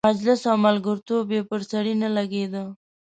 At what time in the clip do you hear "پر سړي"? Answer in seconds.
1.49-1.93